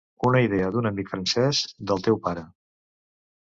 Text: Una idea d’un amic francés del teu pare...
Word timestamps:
Una 0.27 0.39
idea 0.45 0.69
d’un 0.75 0.89
amic 0.89 1.11
francés 1.11 1.61
del 1.93 2.03
teu 2.09 2.19
pare... 2.25 2.45